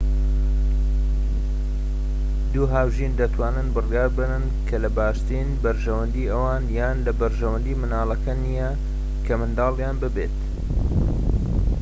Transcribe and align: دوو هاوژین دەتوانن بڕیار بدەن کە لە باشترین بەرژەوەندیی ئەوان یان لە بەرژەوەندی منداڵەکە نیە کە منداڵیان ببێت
دوو 2.53 2.65
هاوژین 2.75 3.11
دەتوانن 3.21 3.67
بڕیار 3.75 4.09
بدەن 4.17 4.43
کە 4.67 4.77
لە 4.83 4.89
باشترین 4.97 5.49
بەرژەوەندیی 5.63 6.29
ئەوان 6.31 6.63
یان 6.77 6.97
لە 7.05 7.11
بەرژەوەندی 7.19 7.77
منداڵەکە 7.81 8.33
نیە 8.43 8.69
کە 9.25 9.33
منداڵیان 9.39 9.95
ببێت 10.03 10.35